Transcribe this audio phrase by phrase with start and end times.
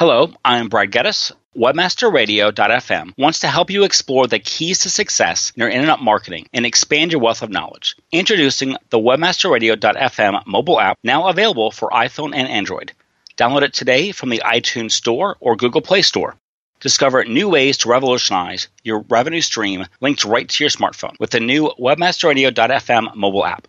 [0.00, 1.30] Hello, I'm Brad Geddes.
[1.54, 6.64] Webmasterradio.fm wants to help you explore the keys to success in your internet marketing and
[6.64, 7.96] expand your wealth of knowledge.
[8.10, 12.92] Introducing the Webmasterradio.fm mobile app, now available for iPhone and Android.
[13.36, 16.34] Download it today from the iTunes Store or Google Play Store.
[16.80, 21.40] Discover new ways to revolutionize your revenue stream linked right to your smartphone with the
[21.40, 23.68] new Webmasterradio.fm mobile app.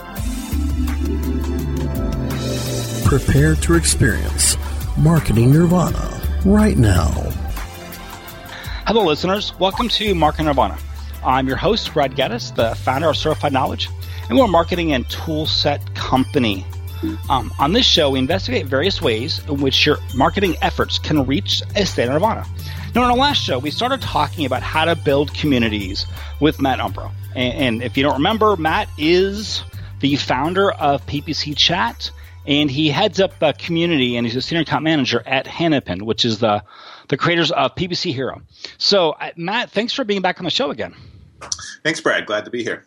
[3.11, 4.55] prepare to experience
[4.97, 7.09] Marketing Nirvana right now.
[8.87, 9.53] Hello, listeners.
[9.59, 10.77] Welcome to Marketing Nirvana.
[11.25, 13.89] I'm your host, Brad Geddes, the founder of Certified Knowledge,
[14.29, 16.65] and we're a marketing and toolset company.
[17.29, 21.61] Um, on this show, we investigate various ways in which your marketing efforts can reach
[21.75, 22.45] a state of nirvana.
[22.95, 26.05] Now, in our last show, we started talking about how to build communities
[26.39, 27.11] with Matt Umbro.
[27.35, 29.63] And, and if you don't remember, Matt is
[30.01, 32.11] the founder of PPC Chat
[32.45, 36.25] and he heads up a community and he's a senior account manager at Hanapin, which
[36.25, 36.63] is the
[37.07, 38.41] the creators of PPC Hero.
[38.77, 40.95] So, uh, Matt, thanks for being back on the show again.
[41.83, 42.25] Thanks, Brad.
[42.25, 42.85] Glad to be here.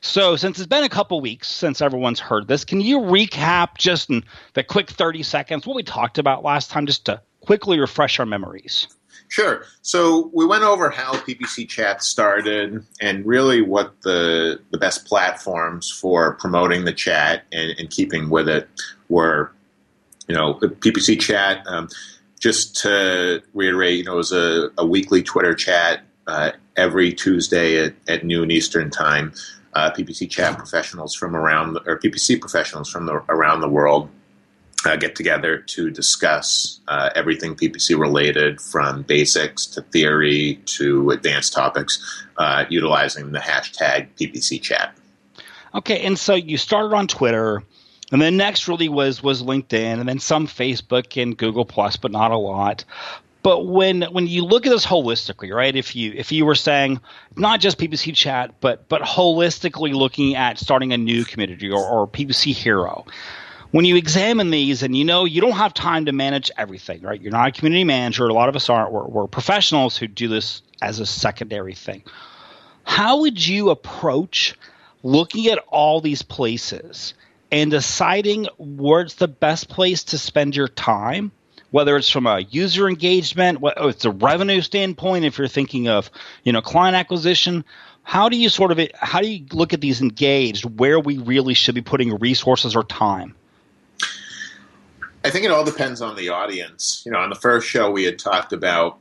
[0.00, 4.10] So, since it's been a couple weeks since everyone's heard this, can you recap just
[4.10, 8.18] in the quick 30 seconds what we talked about last time, just to quickly refresh
[8.18, 8.88] our memories?
[9.32, 9.64] Sure.
[9.80, 15.90] So we went over how PPC Chat started and really what the the best platforms
[15.90, 18.68] for promoting the chat and, and keeping with it
[19.08, 19.50] were.
[20.28, 21.66] You know, PPC Chat.
[21.66, 21.88] Um,
[22.38, 27.82] just to reiterate, you know, it was a, a weekly Twitter chat uh, every Tuesday
[27.86, 29.32] at, at noon Eastern time.
[29.72, 34.10] Uh, PPC Chat professionals from around, the, or PPC professionals from the, around the world
[34.84, 41.52] uh, get together to discuss uh, everything PPC related, from basics to theory to advanced
[41.52, 44.96] topics, uh, utilizing the hashtag PPC chat.
[45.74, 47.62] Okay, and so you started on Twitter,
[48.10, 52.10] and then next really was was LinkedIn, and then some Facebook and Google Plus, but
[52.10, 52.84] not a lot.
[53.42, 55.74] But when when you look at this holistically, right?
[55.74, 57.00] If you if you were saying
[57.36, 62.06] not just PPC chat, but but holistically looking at starting a new community or, or
[62.06, 63.04] PPC hero,
[63.72, 67.20] when you examine these and you know you don't have time to manage everything, right?
[67.20, 68.28] You're not a community manager.
[68.28, 68.92] A lot of us aren't.
[68.92, 72.04] We're, we're professionals who do this as a secondary thing.
[72.84, 74.54] How would you approach
[75.02, 77.14] looking at all these places
[77.50, 81.32] and deciding where's the best place to spend your time?
[81.70, 85.88] Whether it's from a user engagement, whether oh, it's a revenue standpoint, if you're thinking
[85.88, 86.10] of
[86.44, 87.64] you know client acquisition,
[88.02, 91.54] how do you sort of how do you look at these engaged where we really
[91.54, 93.34] should be putting resources or time
[95.24, 97.02] I think it all depends on the audience.
[97.06, 98.98] You know, on the first show we had talked about,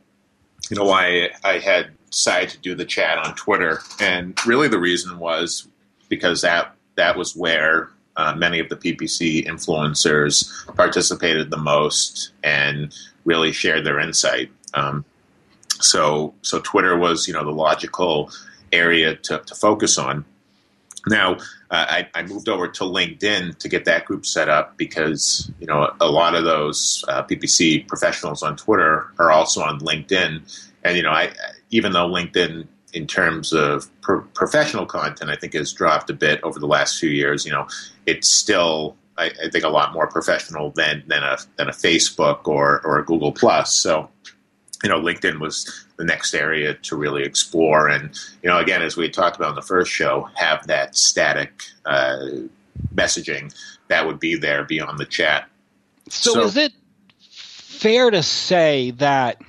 [0.70, 4.80] you know, why I had decided to do the chat on Twitter, and really the
[4.80, 5.68] reason was
[6.10, 12.94] because that that was where uh, many of the PPC influencers participated the most and
[13.26, 14.52] really shared their insight.
[14.74, 15.06] Um,
[15.80, 18.32] so, so Twitter was, you know, the logical
[18.72, 20.26] area to, to focus on.
[21.08, 21.38] Now, uh,
[21.72, 25.92] I, I, moved over to LinkedIn to get that group set up because you know
[26.00, 30.42] a lot of those uh, PPC professionals on Twitter are also on LinkedIn,
[30.84, 31.32] and you know I
[31.72, 36.42] even though LinkedIn in terms of pro- professional content I think has dropped a bit
[36.44, 37.46] over the last few years.
[37.46, 37.68] You know,
[38.06, 42.48] it's still I, I think a lot more professional than than a than a Facebook
[42.48, 43.74] or or a Google Plus.
[43.74, 44.10] So
[44.84, 47.88] you know, LinkedIn was the next area to really explore.
[47.88, 51.64] And, you know, again, as we talked about in the first show, have that static
[51.86, 52.18] uh,
[52.94, 53.54] messaging
[53.88, 55.48] that would be there beyond the chat.
[56.10, 56.74] So, so, is it
[57.30, 59.42] fair to say that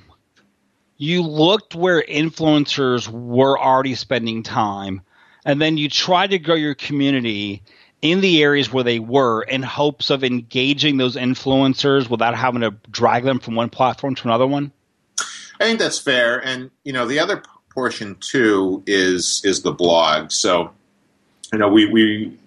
[0.97, 5.01] you looked where influencers were already spending time
[5.45, 7.63] and then you tried to grow your community
[8.01, 12.71] in the areas where they were in hopes of engaging those influencers without having to
[12.91, 14.71] drag them from one platform to another one?
[15.59, 20.31] I think that's fair, and you know the other portion too is is the blog.
[20.31, 20.71] So
[21.51, 22.37] you know we we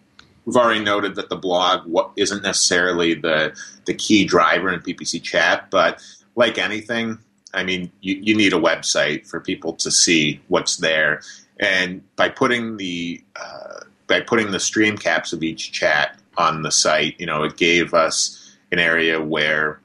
[0.45, 5.71] we've already noted that the blog isn't necessarily the the key driver in PPC chat,
[5.71, 6.01] but
[6.35, 7.19] like anything,
[7.55, 11.23] I mean, you, you need a website for people to see what's there,
[11.59, 16.71] and by putting the uh, by putting the stream caps of each chat on the
[16.71, 19.81] site, you know, it gave us an area where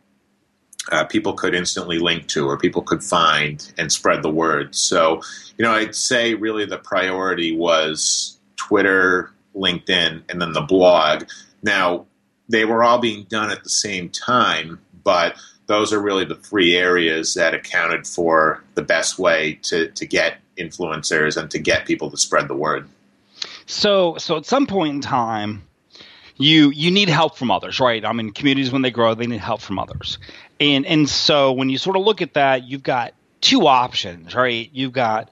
[0.92, 4.76] uh, people could instantly link to or people could find and spread the word.
[4.76, 5.22] So,
[5.58, 11.26] you know, I'd say really the priority was Twitter, LinkedIn, and then the blog.
[11.62, 12.06] Now,
[12.50, 15.36] they were all being done at the same time, but
[15.68, 20.38] those are really the three areas that accounted for the best way to, to get
[20.58, 22.90] influencers and to get people to spread the word.
[23.68, 25.64] So, so at some point in time,
[26.38, 28.04] you you need help from others, right?
[28.04, 30.18] I mean, communities when they grow, they need help from others,
[30.62, 34.70] and and so when you sort of look at that, you've got two options, right?
[34.72, 35.30] You've got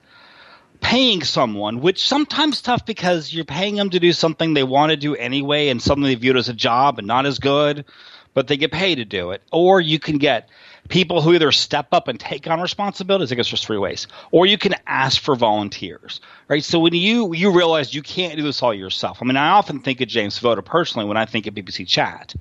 [0.81, 4.97] paying someone, which sometimes tough because you're paying them to do something they want to
[4.97, 7.85] do anyway, and something they view as a job and not as good,
[8.33, 9.43] but they get paid to do it.
[9.51, 10.49] Or you can get
[10.87, 13.31] people who either step up and take on responsibilities.
[13.31, 16.63] I guess there's three ways, or you can ask for volunteers, right?
[16.63, 19.19] So when you you realize you can't do this all yourself.
[19.21, 22.33] I mean, I often think of James Svoboda personally when I think of PPC Chat.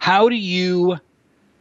[0.00, 0.98] How do you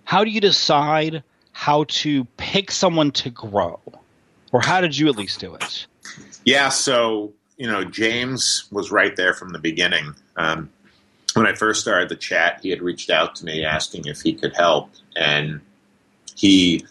[0.04, 3.80] how do you decide how to pick someone to grow,
[4.52, 5.86] or how did you at least do it?
[6.46, 10.16] Yeah, so you know, James was right there from the beginning.
[10.36, 10.70] Um,
[11.34, 14.34] when I first started the chat, he had reached out to me asking if he
[14.34, 15.62] could help, and
[16.36, 16.86] he,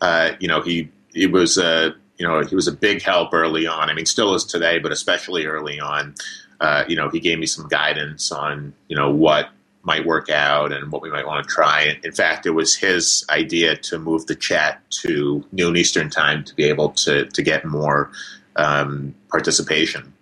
[0.00, 3.66] uh, you know, he he was a you know he was a big help early
[3.66, 3.90] on.
[3.90, 6.14] I mean, still is today, but especially early on.
[6.60, 9.50] Uh, you know, he gave me some guidance on you know what
[9.84, 11.98] might work out and what we might want to try.
[12.02, 16.54] In fact, it was his idea to move the chat to noon Eastern time to
[16.54, 18.10] be able to to get more
[18.56, 20.12] um, participation.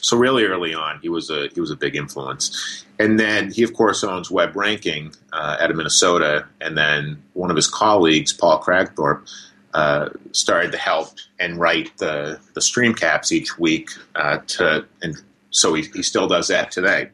[0.00, 2.84] So really early on, he was a he was a big influence.
[2.98, 6.46] And then he, of course, owns Web Ranking uh, out of Minnesota.
[6.60, 9.28] And then one of his colleagues, Paul Kragthorpe,
[9.72, 11.08] uh, started to help
[11.40, 13.90] and write the the stream caps each week.
[14.14, 15.16] Uh, to and
[15.50, 17.10] so he, he still does that today.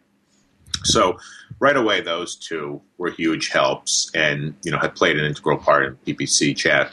[0.85, 1.19] So
[1.59, 5.87] right away, those two were huge helps, and you know had played an integral part
[5.87, 6.93] in PPC chat.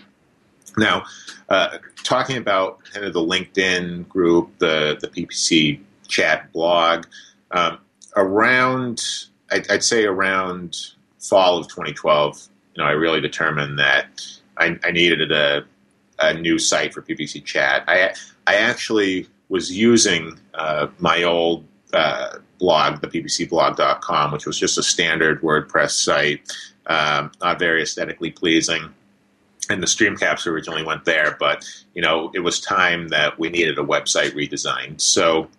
[0.77, 1.05] Now,
[1.49, 7.05] uh, talking about kind of the LinkedIn group, the the PPC chat blog.
[7.51, 7.79] Um,
[8.17, 9.03] around,
[9.51, 10.75] I'd, I'd, say around
[11.19, 14.21] fall of 2012, you know, I really determined that
[14.57, 15.63] I, I needed a,
[16.19, 17.83] a, new site for PPC chat.
[17.87, 18.13] I,
[18.45, 21.63] I actually was using uh, my old
[21.93, 26.51] uh, blog, the ppcblog.com, which was just a standard WordPress site,
[26.87, 28.93] um, not very aesthetically pleasing
[29.69, 33.49] and the stream caps originally went there, but you know it was time that we
[33.49, 34.99] needed a website redesign.
[34.99, 35.49] So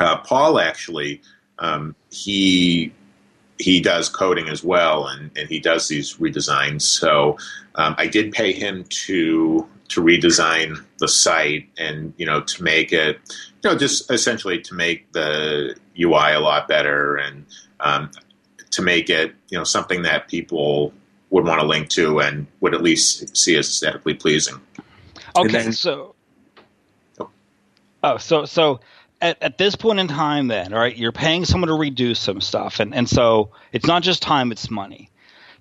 [0.00, 1.20] uh, Paul actually
[1.58, 2.92] um, he
[3.58, 6.82] he does coding as well, and, and he does these redesigns.
[6.82, 7.36] So
[7.74, 12.92] um, I did pay him to to redesign the site and you know to make
[12.92, 13.18] it
[13.62, 17.46] you know just essentially to make the UI a lot better and
[17.80, 18.10] um,
[18.70, 20.92] to make it you know something that people
[21.30, 24.60] would want to link to and would at least see as aesthetically pleasing.
[25.36, 26.14] Okay, then, so
[27.20, 27.30] oh.
[28.02, 28.80] oh, so so
[29.20, 32.40] at, at this point in time, then, all right, you're paying someone to redo some
[32.40, 35.10] stuff, and and so it's not just time; it's money.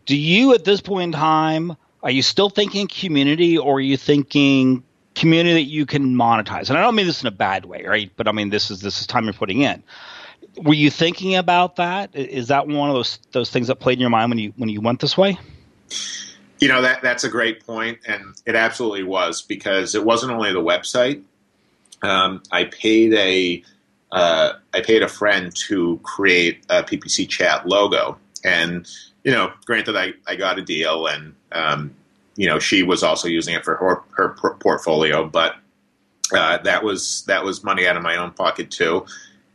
[0.06, 3.98] Do you, at this point in time, are you still thinking community, or are you
[3.98, 4.84] thinking
[5.20, 6.70] community that you can monetize?
[6.70, 8.12] And I don't mean this in a bad way, right?
[8.16, 9.84] But I mean this is this is time you're putting in
[10.58, 12.16] were you thinking about that?
[12.16, 14.70] Is that one of those those things that played in your mind when you when
[14.70, 15.38] you went this way?
[16.60, 20.52] You know that that's a great point, and it absolutely was because it wasn't only
[20.52, 21.24] the website.
[22.02, 23.64] Um, I paid a
[24.12, 28.88] uh, I paid a friend to create a PPC chat logo, and
[29.24, 31.96] you know, granted, I, I got a deal, and um,
[32.40, 34.30] you know, she was also using it for her her
[34.62, 35.56] portfolio, but
[36.34, 39.06] uh, that was that was money out of my own pocket too.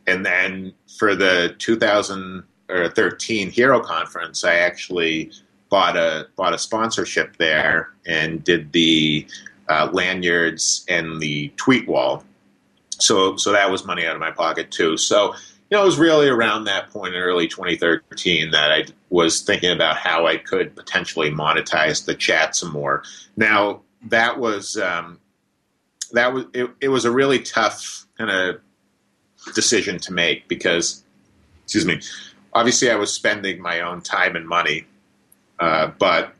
[0.05, 5.31] And then for the 2013 Hero Conference, I actually
[5.69, 9.25] bought a bought a sponsorship there and did the
[9.67, 12.23] uh, lanyards and the tweet wall.
[12.99, 14.95] So so that was money out of my pocket too.
[14.97, 15.33] So
[15.69, 19.71] you know, it was really around that point in early 2013 that I was thinking
[19.71, 23.03] about how I could potentially monetize the chat some more.
[23.35, 25.19] Now that was um,
[26.11, 28.61] that was it, it was a really tough kind of
[29.53, 31.03] decision to make because
[31.63, 32.01] excuse me
[32.53, 34.87] obviously I was spending my own time and money
[35.59, 36.33] uh, but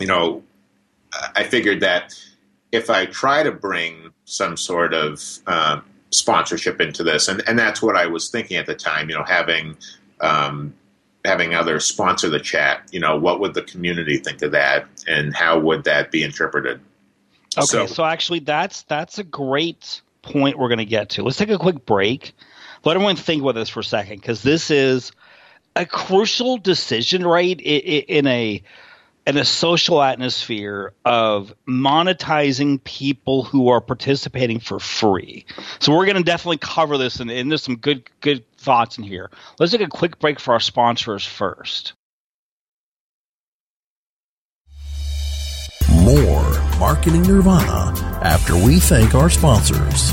[0.00, 0.42] you know,
[1.34, 2.14] I figured that
[2.72, 5.84] if I try to bring some sort of um,
[6.14, 9.24] sponsorship into this, and, and that's what I was thinking at the time, you know,
[9.24, 9.76] having
[10.20, 10.74] um,
[11.24, 15.34] having others sponsor the chat, you know, what would the community think of that, and
[15.34, 16.80] how would that be interpreted?
[17.56, 21.22] Okay, so, so actually, that's that's a great point we're going to get to.
[21.22, 22.34] Let's take a quick break.
[22.84, 25.12] let everyone think about this for a second because this is
[25.76, 27.60] a crucial decision, right?
[27.60, 28.62] In a
[29.26, 35.46] in a social atmosphere of monetizing people who are participating for free.
[35.78, 39.04] So we're going to definitely cover this, and, and there's some good good thoughts in
[39.04, 39.30] here.
[39.58, 41.94] Let's take a quick break for our sponsors first.
[46.02, 50.12] More Marketing Nirvana after we thank our sponsors.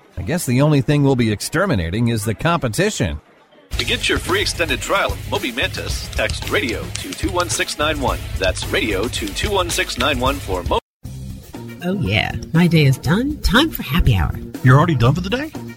[0.21, 3.19] I guess the only thing we'll be exterminating is the competition.
[3.71, 8.19] To get your free extended trial of Moby Mantis, text radio to 21691.
[8.37, 10.79] That's radio to 21691 for Moby.
[11.83, 12.33] Oh, yeah.
[12.53, 13.41] My day is done.
[13.41, 14.31] Time for happy hour.
[14.63, 15.51] You're already done for the day?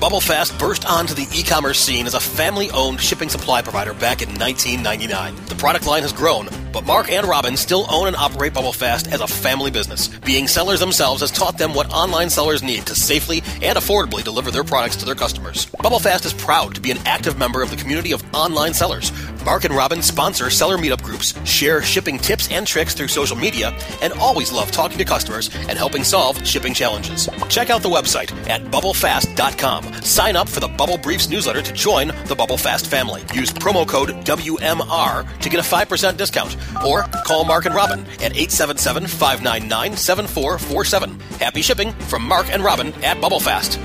[0.00, 5.36] BubbleFast burst onto the e-commerce scene as a family-owned shipping supply provider back in 1999.
[5.44, 9.20] The product line has grown, but Mark and Robin still own and operate BubbleFast as
[9.20, 10.08] a family business.
[10.08, 14.50] Being sellers themselves has taught them what online sellers need to safely and affordably deliver
[14.50, 15.66] their products to their customers.
[15.66, 19.12] BubbleFast is proud to be an active member of the community of online sellers.
[19.44, 23.76] Mark and Robin sponsor seller meetup groups, share shipping tips and tricks through social media,
[24.00, 27.28] and always love talking to customers and helping solve shipping challenges.
[27.50, 29.89] Check out the website at bubblefast.com.
[30.02, 33.22] Sign up for the Bubble Briefs newsletter to join the Bubble Fast family.
[33.34, 36.56] Use promo code WMR to get a 5% discount
[36.86, 41.20] or call Mark and Robin at 877 599 7447.
[41.38, 43.78] Happy shipping from Mark and Robin at Bubble Fast.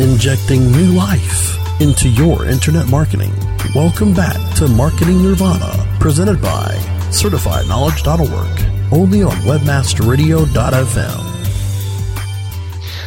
[0.00, 3.32] Injecting new life into your internet marketing.
[3.74, 6.76] Welcome back to Marketing Nirvana, presented by
[7.10, 11.37] CertifiedKnowledge.org, only on WebmasterRadio.fm.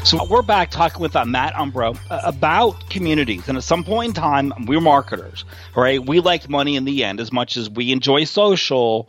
[0.04, 4.10] So we're back talking with uh, Matt Umbro uh, about communities, and at some point
[4.10, 6.04] in time, we're marketers, right?
[6.04, 9.08] We like money in the end as much as we enjoy social.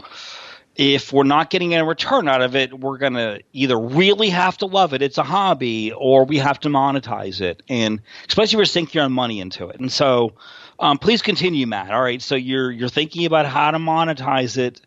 [0.76, 4.58] If we're not getting a return out of it, we're going to either really have
[4.58, 8.58] to love it, it's a hobby, or we have to monetize it, and especially if
[8.58, 9.80] we're sinking our money into it.
[9.80, 10.34] And so,
[10.78, 11.90] um, please continue, Matt.
[11.90, 14.80] All right, so you're you're thinking about how to monetize it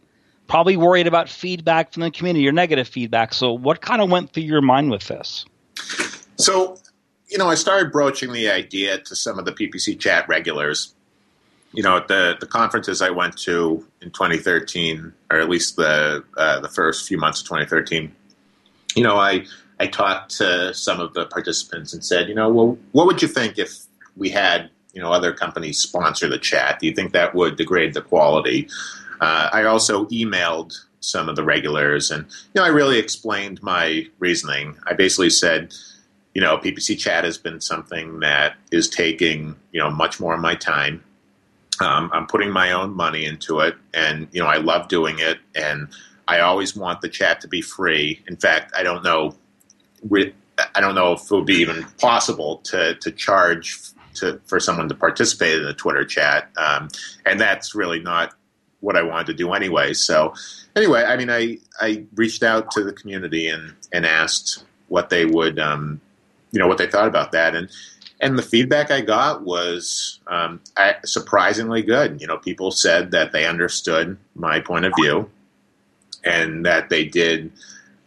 [0.47, 3.33] probably worried about feedback from the community or negative feedback.
[3.33, 5.45] So, what kind of went through your mind with this?
[6.37, 6.77] So,
[7.27, 10.93] you know, I started broaching the idea to some of the PPC chat regulars.
[11.73, 16.23] You know, at the the conferences I went to in 2013, or at least the
[16.37, 18.15] uh, the first few months of 2013,
[18.95, 19.45] you know, I
[19.79, 23.27] I talked to some of the participants and said, you know, well, what would you
[23.27, 26.79] think if we had you know other companies sponsor the chat?
[26.79, 28.69] Do you think that would degrade the quality?
[29.19, 34.07] Uh, I also emailed some of the regulars, and you know, I really explained my
[34.19, 34.77] reasoning.
[34.85, 35.73] I basically said,
[36.33, 40.41] you know, PPC chat has been something that is taking you know much more of
[40.41, 41.03] my time.
[41.79, 45.39] Um, I'm putting my own money into it, and you know, I love doing it,
[45.55, 45.89] and
[46.27, 48.21] I always want the chat to be free.
[48.27, 49.35] In fact, I don't know,
[50.73, 53.79] I don't know if it would be even possible to to charge
[54.15, 56.89] to for someone to participate in the Twitter chat, um,
[57.25, 58.33] and that's really not
[58.79, 59.93] what I wanted to do anyway.
[59.93, 60.33] So
[60.75, 65.25] anyway, I mean, I I reached out to the community and and asked what they
[65.25, 65.99] would, um,
[66.51, 67.69] you know, what they thought about that, and
[68.21, 72.21] and the feedback I got was um, I, surprisingly good.
[72.21, 75.29] You know, people said that they understood my point of view,
[76.23, 77.51] and that they did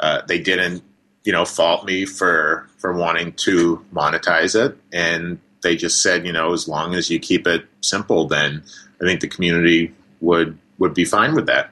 [0.00, 0.82] uh, they didn't
[1.24, 6.32] you know fault me for for wanting to monetize it, and they just said you
[6.32, 8.62] know as long as you keep it simple, then
[9.00, 11.70] I think the community would would be fine with that.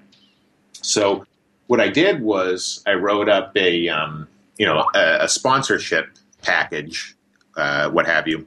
[0.83, 1.27] So
[1.67, 6.11] what I did was I wrote up a um, you know a, a sponsorship
[6.43, 7.17] package
[7.57, 8.47] uh, what have you.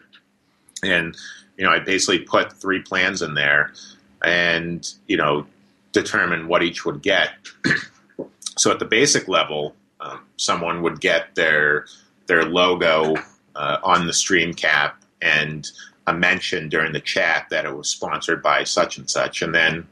[0.84, 1.18] And
[1.58, 3.74] you know, I basically put three plans in there,
[4.24, 5.46] and you know,
[5.92, 7.32] determine what each would get.
[8.58, 11.86] so at the basic level, um, someone would get their
[12.28, 13.16] their logo
[13.56, 15.68] uh, on the stream cap and
[16.10, 19.88] a mention during the chat that it was sponsored by such and such, and then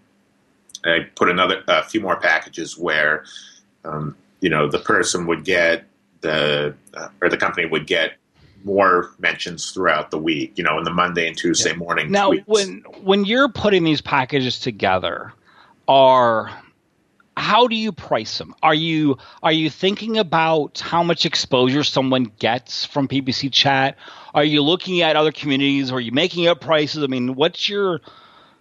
[0.84, 3.24] I put another a few more packages where
[3.86, 5.86] um, you know the person would get
[6.22, 8.14] the uh, or the company would get
[8.64, 10.54] more mentions throughout the week.
[10.58, 11.78] You know, in the Monday and Tuesday yeah.
[11.78, 12.12] morning.
[12.12, 12.44] Now, tweets.
[12.48, 15.34] when when you're putting these packages together,
[15.88, 16.50] are
[17.38, 18.56] how do you price them?
[18.64, 23.96] Are you are you thinking about how much exposure someone gets from PPC chat?
[24.38, 25.92] Are you looking at other communities?
[25.92, 27.04] Are you making up prices?
[27.04, 28.02] I mean, what's your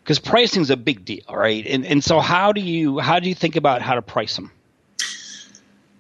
[0.02, 1.66] because pricing is a big deal, right?
[1.66, 4.50] And and so how do you how do you think about how to price them?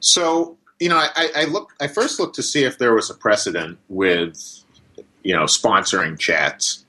[0.00, 1.74] So you know, I, I look.
[1.78, 4.64] I first looked to see if there was a precedent with,
[5.22, 6.86] you know, sponsoring chats,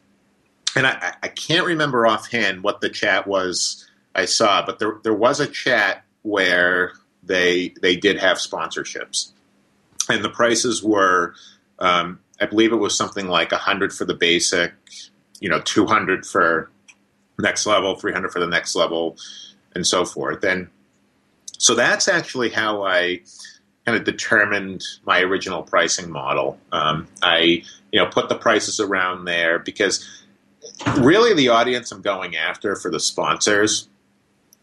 [0.73, 5.13] and I, I can't remember offhand what the chat was I saw, but there there
[5.13, 9.31] was a chat where they they did have sponsorships,
[10.09, 11.35] and the prices were,
[11.79, 14.73] um, I believe it was something like a hundred for the basic,
[15.39, 16.69] you know, two hundred for
[17.39, 19.17] next level, three hundred for the next level,
[19.73, 20.43] and so forth.
[20.43, 20.69] And
[21.57, 23.21] so that's actually how I
[23.85, 26.59] kind of determined my original pricing model.
[26.71, 30.05] Um, I, you know, put the prices around there because
[30.97, 33.87] really the audience I'm going after for the sponsors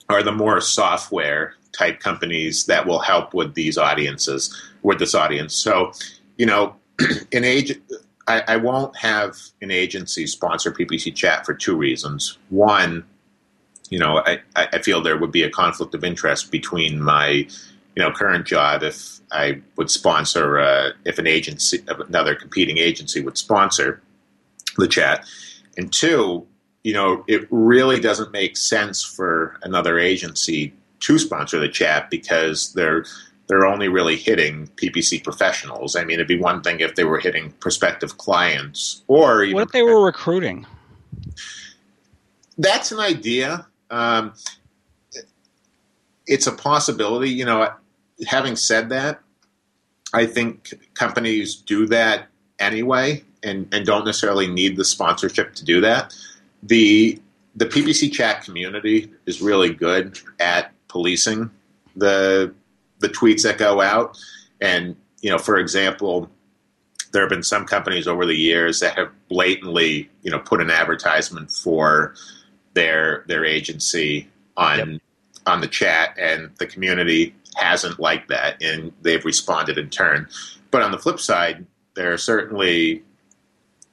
[0.09, 5.55] are the more software type companies that will help with these audiences, with this audience.
[5.55, 5.93] So,
[6.37, 6.77] you know,
[7.33, 7.79] an age,
[8.27, 12.39] I, I won't have an agency sponsor PPC chat for two reasons.
[12.51, 13.05] One,
[13.91, 17.47] you know, I, I feel there would be a conflict of interest between my
[17.97, 23.21] you know current job if I would sponsor uh, if an agency another competing agency
[23.21, 24.03] would sponsor
[24.77, 25.25] the chat,
[25.77, 26.47] and two,
[26.83, 32.73] you know, it really doesn't make sense for another agency to sponsor the chat because
[32.73, 33.05] they're
[33.47, 35.97] they're only really hitting PPC professionals.
[35.97, 39.73] I mean, it'd be one thing if they were hitting prospective clients or what if
[39.73, 40.67] they were recruiting.
[42.57, 43.67] That's an idea.
[43.91, 44.33] Um,
[46.27, 47.31] it's a possibility.
[47.31, 47.71] You know,
[48.27, 49.21] having said that,
[50.15, 52.29] I think companies do that
[52.59, 56.15] anyway and, and don't necessarily need the sponsorship to do that.
[56.63, 57.21] The
[57.57, 61.51] the PPC chat community is really good at policing
[61.95, 62.53] the
[62.99, 64.19] the tweets that go out.
[64.61, 66.31] And, you know, for example,
[67.13, 70.71] there have been some companies over the years that have blatantly, you know, put an
[70.71, 72.15] advertisement for
[72.75, 75.01] their their agency on yep.
[75.47, 80.29] on the chat and the community hasn't liked that, and they've responded in turn.
[80.71, 83.03] But on the flip side, there are certainly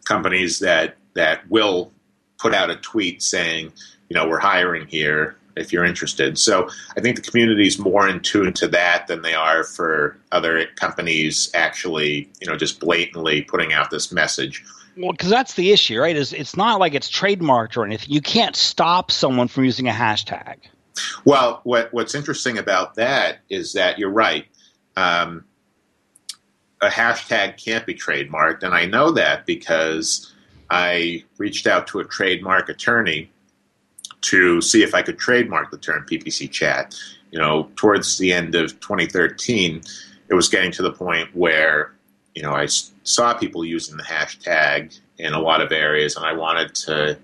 [0.06, 1.92] companies that that will
[2.40, 3.72] put out a tweet saying,
[4.10, 6.38] you know, we're hiring here if you're interested.
[6.38, 10.18] So I think the community is more in tune to that than they are for
[10.32, 14.64] other companies actually, you know, just blatantly putting out this message.
[14.98, 16.16] Well, because that's the issue, right?
[16.16, 18.12] Is it's not like it's trademarked or anything.
[18.12, 20.58] You can't stop someone from using a hashtag.
[21.24, 24.46] Well, what, what's interesting about that is that you're right.
[24.98, 25.46] Um,
[26.82, 30.34] a hashtag can't be trademarked, and I know that because
[30.70, 33.31] I reached out to a trademark attorney
[34.22, 36.96] to see if I could trademark the term PPC chat.
[37.32, 39.82] You know, towards the end of 2013,
[40.30, 41.94] it was getting to the point where
[42.36, 42.68] you know I
[43.04, 47.18] saw people using the hashtag in a lot of areas, and I wanted to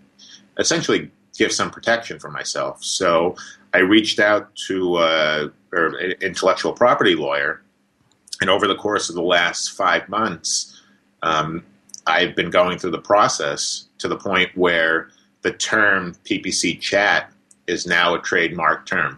[0.58, 2.84] essentially give some protection for myself.
[2.84, 3.36] So
[3.74, 7.62] I reached out to uh, an intellectual property lawyer,
[8.42, 10.82] and over the course of the last five months,
[11.22, 11.64] um,
[12.06, 15.10] I've been going through the process to the point where
[15.48, 17.32] the term PPC chat
[17.68, 19.18] is now a trademark term.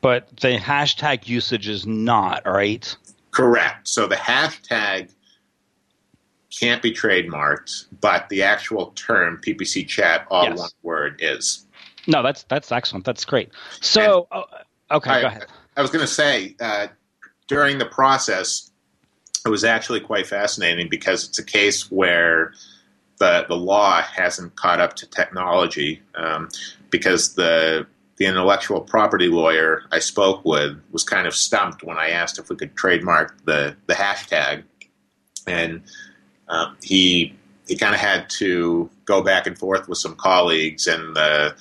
[0.00, 2.96] But the hashtag usage is not, right?
[3.30, 3.86] Correct.
[3.86, 5.10] So the hashtag
[6.58, 10.58] can't be trademarked, but the actual term PPC chat, all yes.
[10.58, 11.66] one word, is.
[12.06, 13.04] No, that's that's excellent.
[13.04, 13.50] That's great.
[13.82, 14.44] So, oh,
[14.90, 15.46] okay, I, go ahead.
[15.76, 16.86] I was going to say uh,
[17.46, 18.70] during the process,
[19.44, 22.54] it was actually quite fascinating because it's a case where
[23.18, 26.48] the the law hasn't caught up to technology um,
[26.90, 32.10] because the the intellectual property lawyer I spoke with was kind of stumped when I
[32.10, 34.64] asked if we could trademark the the hashtag,
[35.46, 35.82] and
[36.48, 37.34] um, he
[37.66, 41.54] he kind of had to go back and forth with some colleagues and the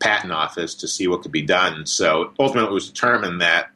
[0.00, 1.86] patent office to see what could be done.
[1.86, 3.70] So ultimately, it was determined that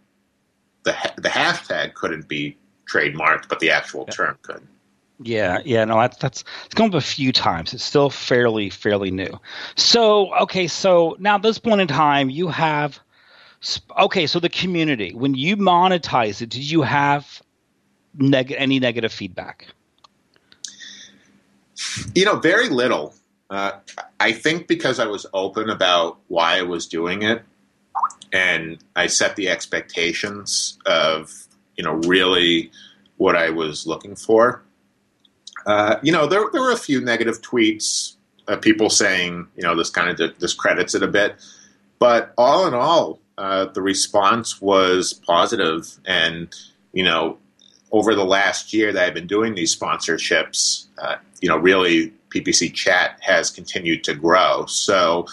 [0.84, 2.56] the the hashtag couldn't be
[2.90, 4.66] trademarked, but the actual term could.
[5.24, 7.72] Yeah, yeah, no, that's that's it's come up a few times.
[7.72, 9.40] It's still fairly fairly new.
[9.74, 13.00] So, okay, so now at this point in time, you have
[13.98, 14.26] okay.
[14.26, 17.40] So the community, when you monetize it, did you have
[18.18, 19.66] neg- any negative feedback?
[22.14, 23.14] You know, very little.
[23.48, 23.72] Uh,
[24.20, 27.42] I think because I was open about why I was doing it,
[28.30, 31.32] and I set the expectations of
[31.78, 32.70] you know really
[33.16, 34.62] what I was looking for.
[35.66, 38.14] Uh, you know, there there were a few negative tweets,
[38.48, 41.37] uh, people saying you know this kind of discredits it a bit,
[41.98, 45.83] but all in all, uh, the response was positive.
[45.83, 46.55] positive, and
[46.92, 47.38] you know,
[47.92, 52.72] over the last year that I've been doing these sponsorships, uh, you know, really PPC
[52.72, 54.66] chat has continued to grow.
[54.66, 55.27] So.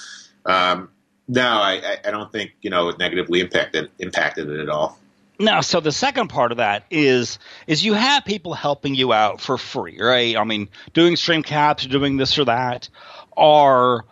[0.46, 0.90] Um,
[1.28, 5.00] no, I, I don't think you know it negatively impacted impacted it at all.
[5.42, 9.42] No, so the second part of that is is you have people helping you out
[9.42, 10.38] for free, right?
[10.38, 12.90] I mean, doing stream caps, doing this or that,
[13.36, 14.06] are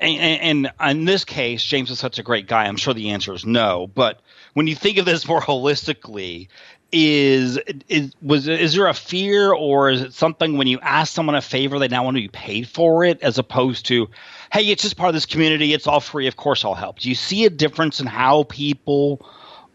[0.00, 2.64] and, and in this case, James is such a great guy.
[2.64, 3.88] I'm sure the answer is no.
[3.88, 4.20] But
[4.52, 6.48] when you think of this more holistically,
[6.92, 11.34] is is was is there a fear or is it something when you ask someone
[11.34, 14.08] a favor they now want to be paid for it as opposed to
[14.52, 17.08] hey it's just part of this community it's all free of course I'll help do
[17.08, 19.26] you see a difference in how people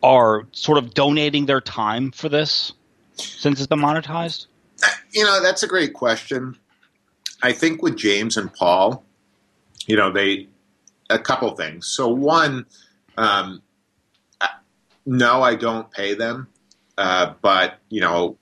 [0.04, 2.74] are sort of donating their time for this
[3.16, 4.48] since it's been monetized?
[5.12, 6.58] You know that's a great question.
[7.42, 9.04] I think with James and Paul
[9.88, 10.48] you know they
[11.10, 11.88] a couple things.
[11.88, 12.66] So one
[13.18, 13.62] um,
[15.06, 16.48] no I don't pay them
[17.00, 18.38] uh, but you know,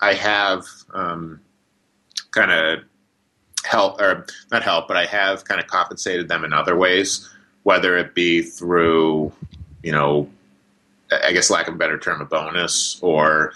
[0.00, 1.40] I have um,
[2.30, 2.80] kind of
[3.64, 7.28] help or not help, but I have kind of compensated them in other ways,
[7.62, 9.32] whether it be through,
[9.82, 10.28] you know,
[11.10, 13.52] I guess lack of a better term, a bonus, or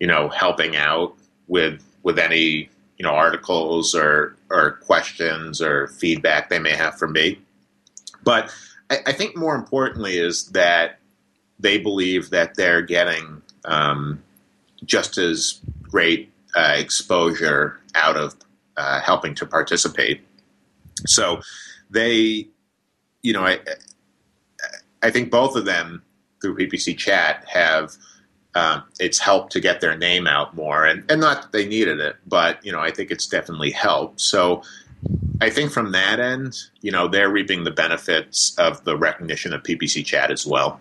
[0.00, 1.14] you know, helping out
[1.48, 7.12] with with any you know articles or or questions or feedback they may have from
[7.12, 7.38] me.
[8.22, 8.54] But
[8.90, 10.98] I, I think more importantly is that
[11.58, 14.22] they believe that they're getting um,
[14.84, 18.34] just as great uh, exposure out of
[18.76, 20.22] uh, helping to participate.
[21.06, 21.40] So
[21.90, 22.48] they,
[23.22, 23.60] you know, I,
[25.02, 26.02] I think both of them
[26.44, 27.96] through PPC Chat have
[28.54, 31.98] um, it's helped to get their name out more, and, and not that they needed
[32.00, 34.20] it, but you know, I think it's definitely helped.
[34.20, 34.62] So
[35.40, 39.62] I think from that end, you know, they're reaping the benefits of the recognition of
[39.62, 40.80] PPC Chat as well.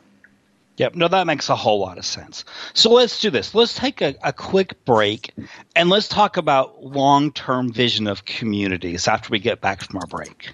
[0.77, 2.45] Yep, no, that makes a whole lot of sense.
[2.73, 3.55] So let's do this.
[3.55, 5.31] Let's take a, a quick break
[5.75, 10.07] and let's talk about long term vision of communities after we get back from our
[10.07, 10.51] break.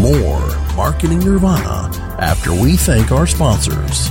[0.00, 4.10] More Marketing Nirvana after we thank our sponsors.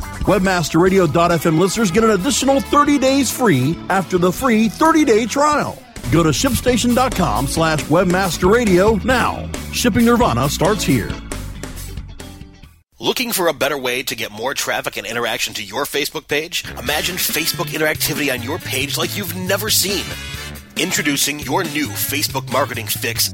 [0.21, 5.81] Webmasterradio.fm listeners get an additional 30 days free after the free 30-day trial.
[6.11, 9.49] Go to shipstation.com slash webmasterradio now.
[9.71, 11.09] Shipping Nirvana starts here.
[12.99, 16.63] Looking for a better way to get more traffic and interaction to your Facebook page?
[16.77, 20.05] Imagine Facebook interactivity on your page like you've never seen.
[20.77, 23.33] Introducing your new Facebook marketing fix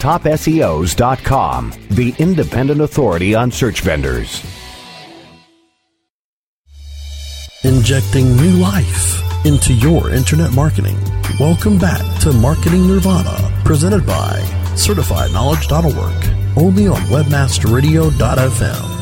[0.00, 4.42] TopSEOs.com, the independent authority on search vendors.
[7.62, 10.96] Injecting new life into your internet marketing.
[11.38, 14.40] Welcome back to Marketing Nirvana, presented by
[14.74, 18.99] CertifiedKnowledge.org, only on WebmasterRadio.fm.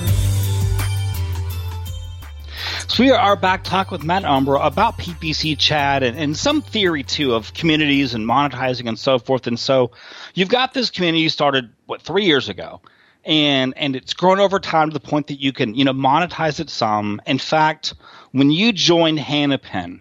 [2.88, 7.02] So we are back talk with Matt Umbro about PPC chat and, and some theory
[7.02, 9.46] too of communities and monetizing and so forth.
[9.46, 9.90] And so
[10.34, 12.80] you've got this community you started what three years ago,
[13.26, 16.60] and and it's grown over time to the point that you can you know monetize
[16.60, 17.20] it some.
[17.26, 17.92] In fact,
[18.32, 20.00] when you joined Hanapin,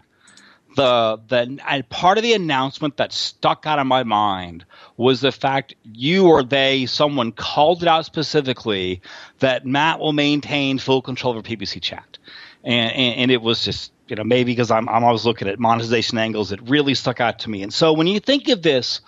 [0.78, 4.64] the the and part of the announcement that stuck out of my mind
[4.96, 9.02] was the fact you or they someone called it out specifically
[9.40, 12.18] that Matt will maintain full control over PPC chat
[12.68, 15.58] and, and, and it was just you know maybe because I'm I'm always looking at
[15.58, 17.64] monetization angles, it really stuck out to me.
[17.64, 19.00] And so when you think of this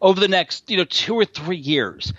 [0.00, 2.12] over the next you know two or three years,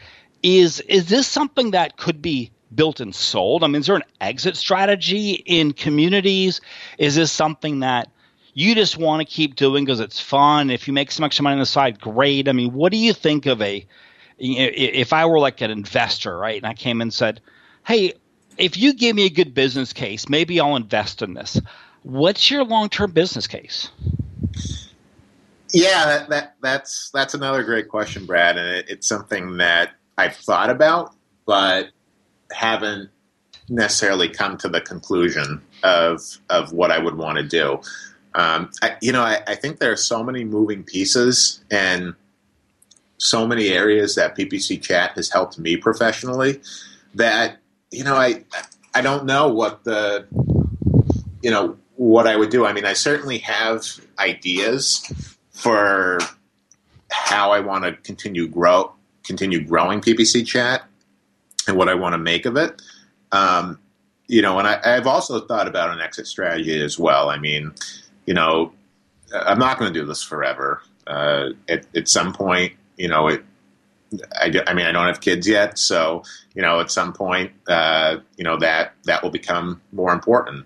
[0.43, 3.63] is is this something that could be built and sold?
[3.63, 6.59] I mean, is there an exit strategy in communities?
[6.97, 8.11] Is this something that
[8.53, 10.69] you just want to keep doing because it's fun?
[10.69, 12.49] If you make some extra money on the side, great.
[12.49, 13.87] I mean, what do you think of a
[14.37, 17.39] if I were like an investor, right, and I came and said,
[17.85, 18.13] "Hey,
[18.59, 21.59] if you give me a good business case, maybe I'll invest in this.
[22.03, 23.89] What's your long term business case?
[25.71, 30.35] Yeah, that, that, that's that's another great question, Brad, and it, it's something that I've
[30.35, 31.13] thought about,
[31.45, 31.89] but
[32.51, 33.09] haven't
[33.69, 37.81] necessarily come to the conclusion of of what I would want to do.
[38.35, 42.13] Um, I, you know, I, I, think there are so many moving pieces and
[43.17, 46.61] so many areas that PPC Chat has helped me professionally
[47.15, 47.57] that
[47.91, 48.43] you know, I
[48.93, 50.27] I don't know what the
[51.41, 52.65] you know what I would do.
[52.65, 53.85] I mean, I certainly have
[54.17, 55.05] ideas
[55.51, 56.19] for
[57.11, 60.83] how I want to continue grow continue growing PPC chat
[61.67, 62.81] and what I want to make of it.
[63.31, 63.79] Um,
[64.27, 67.29] you know, and I, I've also thought about an exit strategy as well.
[67.29, 67.73] I mean,
[68.25, 68.73] you know,
[69.33, 70.81] I'm not going to do this forever.
[71.05, 73.43] Uh, at, at some point, you know, it,
[74.33, 76.23] I, I, mean, I don't have kids yet, so
[76.55, 80.65] you know, at some point, uh, you know that that will become more important.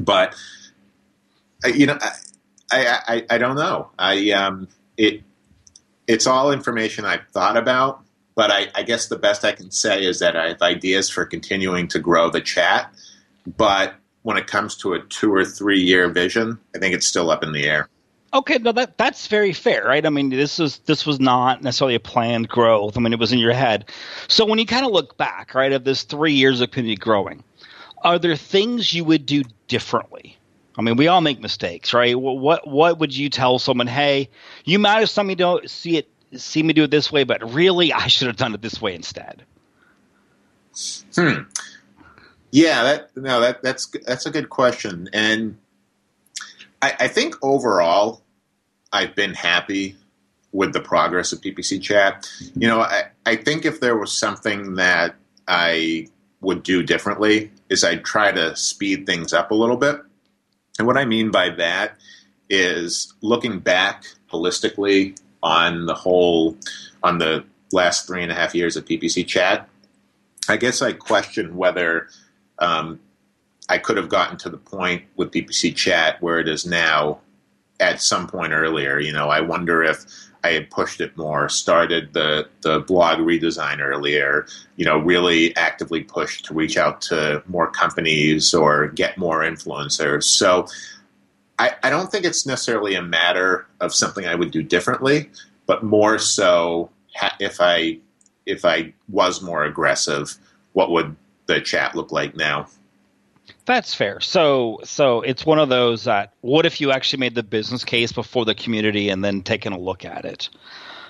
[0.00, 0.34] But
[1.64, 1.98] you know,
[2.70, 3.90] I, I, I don't know.
[3.98, 5.22] I um, it
[6.06, 10.04] it's all information I've thought about, but I, I guess the best I can say
[10.04, 12.92] is that I have ideas for continuing to grow the chat.
[13.56, 17.30] But when it comes to a two or three year vision, I think it's still
[17.30, 17.88] up in the air.
[18.34, 20.04] Okay, no, that that's very fair, right?
[20.04, 22.96] I mean, this is this was not necessarily a planned growth.
[22.96, 23.90] I mean, it was in your head.
[24.28, 27.42] So when you kind of look back, right, of this three years of community growing,
[28.02, 30.36] are there things you would do differently?
[30.78, 32.18] I mean, we all make mistakes, right?
[32.18, 33.86] What what would you tell someone?
[33.86, 34.28] Hey,
[34.64, 37.54] you might have seen me don't see it, see me do it this way, but
[37.54, 39.42] really, I should have done it this way instead.
[41.14, 41.42] Hmm.
[42.50, 45.56] Yeah, that no, that that's that's a good question, and
[46.86, 48.22] I, I think overall,
[48.92, 49.96] I've been happy
[50.52, 52.30] with the progress of PPC chat.
[52.54, 55.16] You know, I, I think if there was something that
[55.48, 56.06] I
[56.40, 60.00] would do differently is I'd try to speed things up a little bit.
[60.78, 61.96] And what I mean by that
[62.48, 66.56] is looking back holistically on the whole,
[67.02, 69.68] on the last three and a half years of PPC chat,
[70.48, 72.08] I guess I question whether
[72.60, 73.00] um,
[73.68, 77.20] I could have gotten to the point with PPC chat where it is now
[77.80, 78.98] at some point earlier.
[78.98, 80.04] You know, I wonder if
[80.44, 86.02] I had pushed it more, started the the blog redesign earlier, you know, really actively
[86.02, 90.24] pushed to reach out to more companies or get more influencers.
[90.24, 90.68] So
[91.58, 95.30] I, I don't think it's necessarily a matter of something I would do differently,
[95.66, 96.90] but more so
[97.40, 97.98] if I
[98.44, 100.36] if I was more aggressive,
[100.74, 102.68] what would the chat look like now?
[103.66, 104.20] That's fair.
[104.20, 108.12] So, so it's one of those that what if you actually made the business case
[108.12, 110.48] before the community and then taking a look at it?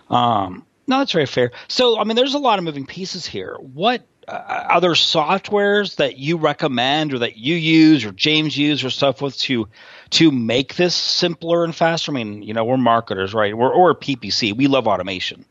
[0.09, 1.53] Um, no, that's very fair.
[1.69, 3.57] So, I mean, there's a lot of moving pieces here.
[3.61, 8.91] What uh, other softwares that you recommend or that you use or James use or
[8.91, 9.69] stuff with to
[10.11, 12.11] to make this simpler and faster?
[12.11, 13.57] I mean, you know, we're marketers, right?
[13.57, 14.57] We're or PPC.
[14.57, 15.45] We love automation.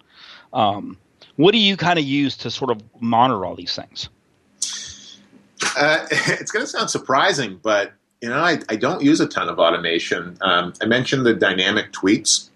[0.53, 0.97] Um,
[1.35, 4.09] what do you kind of use to sort of monitor all these things?
[5.77, 9.49] Uh, it's going to sound surprising, but you know, I, I don't use a ton
[9.49, 10.37] of automation.
[10.41, 12.49] Um, I mentioned the dynamic tweets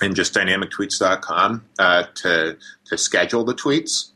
[0.00, 4.10] and just dynamictweets.com uh, to to schedule the tweets.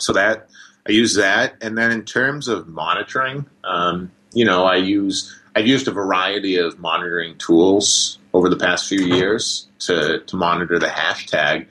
[0.00, 0.48] So that
[0.86, 5.66] I use that, and then in terms of monitoring, um, you know, I use I've
[5.66, 10.88] used a variety of monitoring tools over the past few years to to monitor the
[10.88, 11.68] hashtag,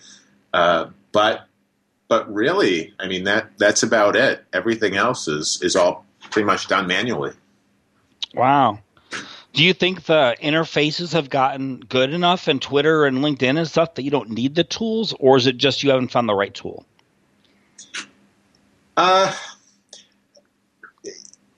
[0.54, 1.48] uh, but
[2.14, 4.46] but really, I mean that that's about it.
[4.54, 7.32] Everything else is is all pretty much done manually.
[8.36, 8.78] Wow.
[9.54, 13.96] Do you think the interfaces have gotten good enough in Twitter and LinkedIn and stuff
[13.96, 16.54] that you don't need the tools, or is it just you haven't found the right
[16.54, 16.86] tool?
[18.96, 19.34] Uh,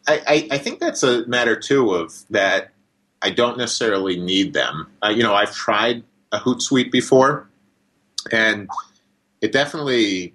[0.08, 2.72] I, I, I think that's a matter too of that
[3.22, 4.88] I don't necessarily need them.
[5.04, 7.50] Uh, you know, I've tried a Hootsuite before,
[8.32, 8.70] and
[9.42, 10.34] it definitely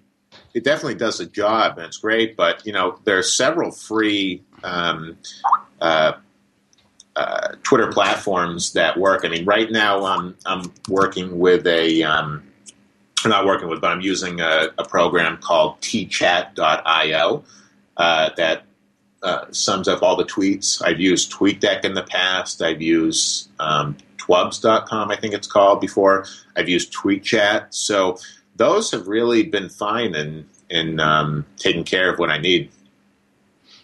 [0.55, 2.37] it definitely does the job and it's great.
[2.37, 5.17] But you know, there are several free um,
[5.81, 6.13] uh,
[7.17, 9.25] uh, Twitter platforms that work.
[9.25, 12.43] I mean, right now I'm I'm working with a um,
[13.25, 17.45] I'm not working with, but I'm using a, a program called tchat.io
[17.97, 18.63] uh, that
[19.23, 20.83] uh, sums up all the tweets.
[20.83, 22.63] I've used TweetDeck in the past.
[22.63, 26.25] I've used um, Twubs.com, I think it's called, before.
[26.57, 27.67] I've used TweetChat.
[27.71, 28.19] So
[28.61, 32.71] those have really been fine in in um, taking care of what I need.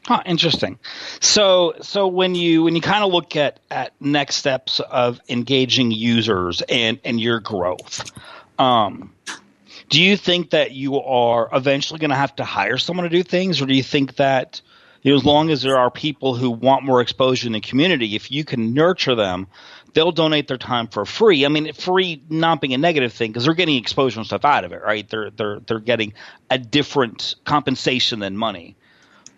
[0.04, 0.78] Huh, interesting.
[1.18, 5.90] So, so when you when you kind of look at at next steps of engaging
[5.90, 8.12] users and and your growth,
[8.58, 9.14] um,
[9.88, 13.22] do you think that you are eventually going to have to hire someone to do
[13.22, 14.60] things, or do you think that
[15.02, 18.14] you know, as long as there are people who want more exposure in the community,
[18.14, 19.46] if you can nurture them,
[19.96, 21.46] they'll donate their time for free.
[21.46, 24.62] I mean, free not being a negative thing because they're getting exposure and stuff out
[24.64, 25.08] of it, right?
[25.08, 26.12] They're they're they're getting
[26.50, 28.76] a different compensation than money.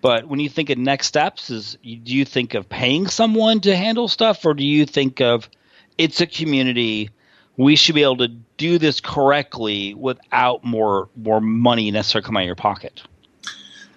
[0.00, 3.76] But when you think of next steps, is do you think of paying someone to
[3.76, 5.48] handle stuff, or do you think of
[5.96, 7.10] it's a community?
[7.56, 12.42] We should be able to do this correctly without more more money necessarily coming out
[12.42, 13.02] of your pocket.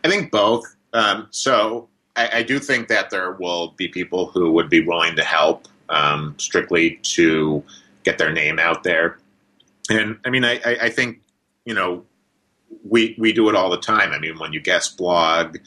[0.03, 0.63] I think both.
[0.93, 5.15] Um, so I, I, do think that there will be people who would be willing
[5.15, 7.63] to help um, strictly to
[8.03, 9.17] get their name out there.
[9.89, 11.21] And I mean, I, I, think
[11.65, 12.05] you know
[12.83, 14.11] we we do it all the time.
[14.11, 15.57] I mean, when you guest blog,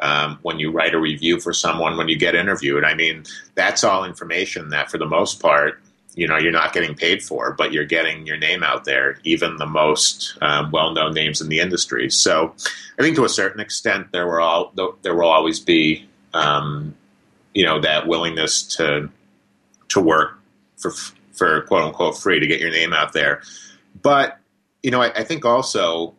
[0.00, 3.84] um, when you write a review for someone, when you get interviewed, I mean, that's
[3.84, 5.80] all information that, for the most part,
[6.14, 9.56] you know, you're not getting paid for, but you're getting your name out there, even
[9.56, 12.10] the most um, well-known names in the industry.
[12.10, 12.54] So,
[12.98, 16.96] I think to a certain extent, there will all there will always be, um,
[17.54, 19.10] you know, that willingness to
[19.88, 20.38] to work
[20.76, 20.92] for
[21.32, 23.42] for quote unquote free to get your name out there.
[24.02, 24.38] But
[24.82, 26.14] you know, I, I think also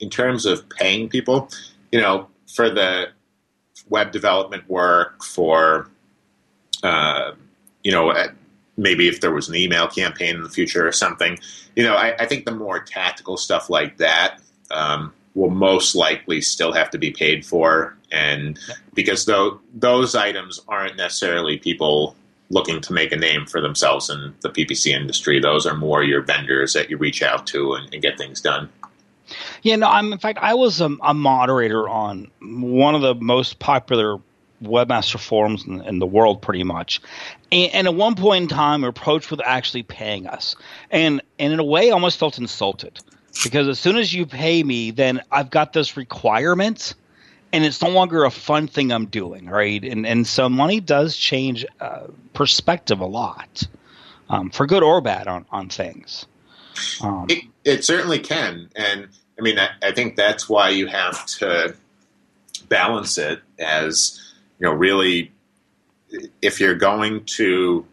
[0.00, 1.48] in terms of paying people,
[1.90, 3.08] you know, for the
[3.88, 5.88] web development work, for
[6.82, 7.32] uh,
[7.82, 8.12] you know,
[8.76, 11.38] maybe if there was an email campaign in the future or something,
[11.74, 16.40] you know, I, I think the more tactical stuff like that um, will most likely
[16.40, 18.58] still have to be paid for, and
[18.94, 22.16] because though those items aren't necessarily people
[22.50, 25.40] looking to make a name for themselves in the PPC industry.
[25.40, 28.68] Those are more your vendors that you reach out to and, and get things done.
[29.62, 33.58] Yeah, no, I'm in fact I was a, a moderator on one of the most
[33.58, 34.18] popular
[34.62, 37.00] webmaster forums in, in, the world pretty much
[37.52, 40.56] and, and, at one point in time approached with actually paying us
[40.90, 42.98] and and in a way I almost felt insulted
[43.44, 46.94] because as soon as you pay me then i've got this requirement
[47.52, 49.82] and it's no longer a fun thing I'm doing, right?
[49.82, 53.66] And and so money does change uh, perspective a lot,
[54.28, 56.26] um, for good or bad on on things.
[57.00, 61.26] Um, it, it certainly can, and I mean I, I think that's why you have
[61.26, 61.74] to
[62.68, 65.32] balance it as you know really
[66.42, 67.86] if you're going to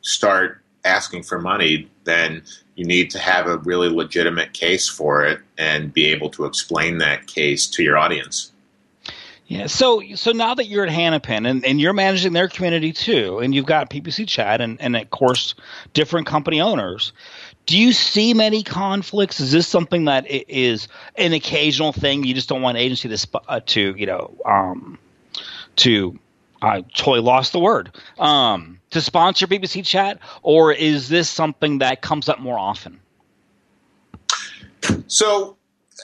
[0.00, 2.42] start asking for money, then
[2.76, 6.98] you need to have a really legitimate case for it and be able to explain
[6.98, 8.52] that case to your audience.
[9.48, 9.66] Yeah.
[9.66, 13.54] So so now that you're at Hanapin and, and you're managing their community too, and
[13.54, 15.54] you've got PPC chat and, and of course
[15.94, 17.14] different company owners,
[17.64, 19.40] do you see many conflicts?
[19.40, 20.86] Is this something that is
[21.16, 22.24] an occasional thing?
[22.24, 24.98] You just don't want agency to uh, to you know um,
[25.76, 26.18] to
[26.60, 32.02] I totally lost the word um, to sponsor PPC chat, or is this something that
[32.02, 33.00] comes up more often?
[35.06, 35.56] So,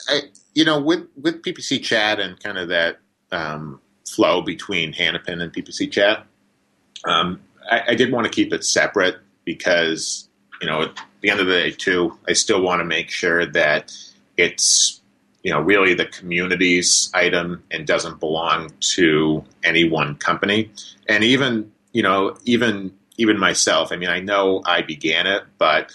[0.09, 0.21] I,
[0.55, 3.01] you know, with with PPC chat and kind of that
[3.35, 6.25] um, flow between Hanapin and PPC chat,
[7.05, 10.29] um, I, I did want to keep it separate because
[10.61, 13.45] you know at the end of the day, too, I still want to make sure
[13.45, 13.91] that
[14.37, 15.01] it's
[15.43, 20.71] you know really the community's item and doesn't belong to any one company.
[21.07, 25.91] And even you know even even myself i mean i know i began it but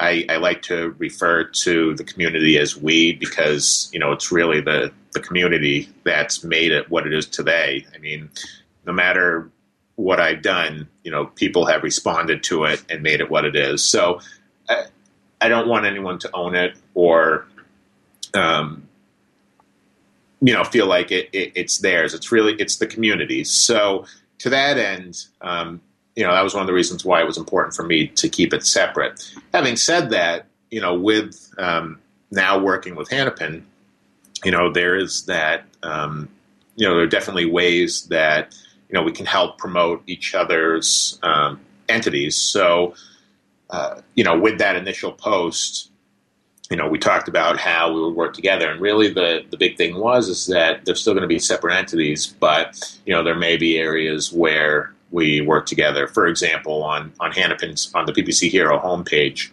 [0.00, 4.60] I, I, like to refer to the community as we because you know it's really
[4.60, 7.86] the the community that's made it what it is today.
[7.94, 8.30] I mean,
[8.86, 9.50] no matter
[9.96, 13.54] what I've done, you know, people have responded to it and made it what it
[13.54, 13.84] is.
[13.84, 14.20] So
[14.68, 14.84] I,
[15.40, 17.46] I don't want anyone to own it or
[18.32, 18.88] um,
[20.40, 22.14] you know feel like it, it, it's theirs.
[22.14, 23.50] It's really it's the community's.
[23.50, 24.06] So
[24.38, 25.82] to that end, um,
[26.20, 28.28] you know that was one of the reasons why it was important for me to
[28.28, 29.32] keep it separate.
[29.54, 31.98] Having said that, you know with um,
[32.30, 33.62] now working with Hanapin,
[34.44, 36.28] you know there is that um,
[36.76, 38.54] you know there are definitely ways that
[38.90, 41.58] you know we can help promote each other's um,
[41.88, 42.36] entities.
[42.36, 42.92] So
[43.70, 45.86] uh, you know with that initial post
[46.70, 49.76] you know, we talked about how we would work together, and really the the big
[49.76, 53.34] thing was is that they're still going to be separate entities, but you know, there
[53.34, 56.06] may be areas where we work together.
[56.06, 59.50] For example, on on Hanapin's on the PPC Hero homepage,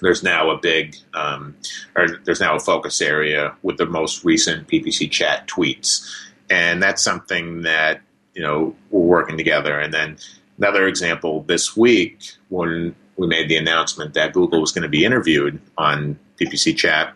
[0.00, 1.56] there's now a big um,
[1.96, 6.06] or there's now a focus area with the most recent PPC chat tweets,
[6.50, 8.00] and that's something that
[8.34, 9.78] you know we're working together.
[9.78, 10.18] And then
[10.58, 12.18] another example this week
[12.48, 17.14] when we made the announcement that Google was going to be interviewed on PPC Chat,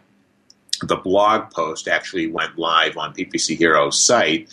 [0.83, 4.49] the blog post actually went live on PPC Hero's site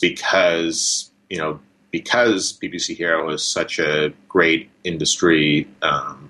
[0.00, 1.60] because you know
[1.94, 6.28] because PPC Hero is such a great industry um,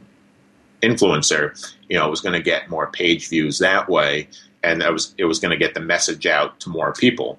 [0.83, 1.59] influencer,
[1.89, 4.29] you know, it was going to get more page views that way,
[4.63, 7.39] and it was it was going to get the message out to more people.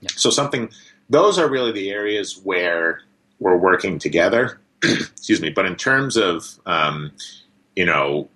[0.00, 0.08] Yeah.
[0.16, 0.70] So something
[1.10, 3.02] those are really the areas where
[3.40, 4.58] we're working together.
[4.82, 7.12] Excuse me, but in terms of um,
[7.76, 8.30] you know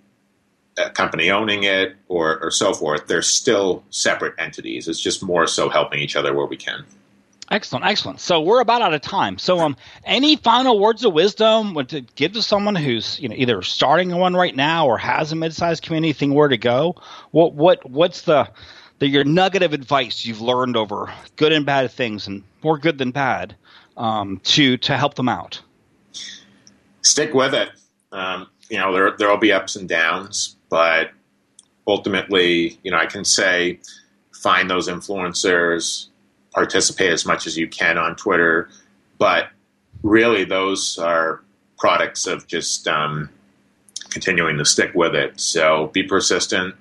[0.77, 4.87] a company owning it or, or so forth, they're still separate entities.
[4.87, 6.85] It's just more so helping each other where we can.
[7.51, 8.19] Excellent, excellent.
[8.19, 9.37] So we're about out of time.
[9.37, 13.61] So, um, any final words of wisdom to give to someone who's you know either
[13.61, 16.95] starting one right now or has a mid-sized community thing where to go?
[17.31, 18.49] What what what's the
[18.97, 22.97] the your nugget of advice you've learned over good and bad things and more good
[22.97, 23.55] than bad
[23.95, 25.61] um, to to help them out?
[27.03, 27.69] Stick with it.
[28.11, 31.11] Um, you know there there will be ups and downs, but
[31.87, 33.79] ultimately, you know, I can say
[34.33, 36.07] find those influencers,
[36.55, 38.69] participate as much as you can on Twitter,
[39.19, 39.49] but
[40.01, 41.41] really those are
[41.77, 43.29] products of just um,
[44.09, 45.39] continuing to stick with it.
[45.39, 46.73] So be persistent,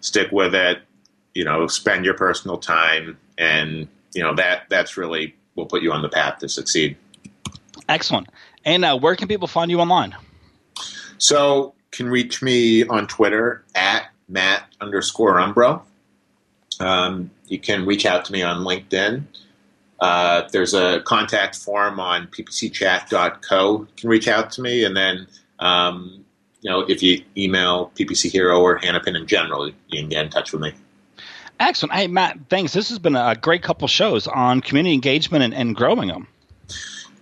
[0.00, 0.82] stick with it.
[1.34, 5.90] You know, spend your personal time, and you know that that's really will put you
[5.90, 6.96] on the path to succeed.
[7.88, 8.28] Excellent.
[8.64, 10.14] And uh, where can people find you online?
[11.18, 15.82] So can reach me on Twitter at Matt underscore Umbro.
[16.80, 19.24] Um, you can reach out to me on LinkedIn.
[20.00, 23.80] Uh, there's a contact form on ppcchat.co.
[23.80, 25.26] You can reach out to me, and then
[25.60, 26.24] um,
[26.60, 30.30] you know if you email PPC Hero or Hanapin in general, you can get in
[30.30, 30.72] touch with me.
[31.60, 31.94] Excellent.
[31.94, 32.72] Hey Matt, thanks.
[32.72, 36.26] This has been a great couple shows on community engagement and, and growing them.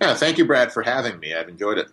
[0.01, 1.33] Yeah, thank you, Brad, for having me.
[1.33, 1.87] I've enjoyed it.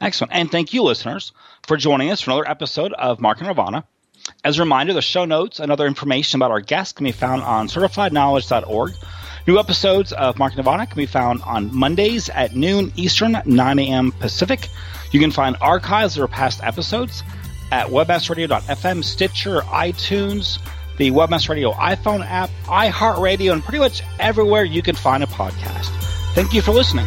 [0.00, 0.32] Excellent.
[0.32, 1.32] And thank you, listeners,
[1.66, 3.84] for joining us for another episode of Marketing Nirvana.
[4.44, 7.42] As a reminder, the show notes and other information about our guests can be found
[7.42, 8.94] on certifiedknowledge.org.
[9.46, 14.12] New episodes of Marketing Nirvana can be found on Mondays at noon Eastern, 9 a.m.
[14.12, 14.68] Pacific.
[15.10, 17.22] You can find archives of our past episodes
[17.72, 20.58] at webmasterradio.fm, Stitcher, iTunes,
[20.98, 25.88] the Webmaster Radio iPhone app, iHeartRadio, and pretty much everywhere you can find a podcast.
[26.34, 27.06] Thank you for listening.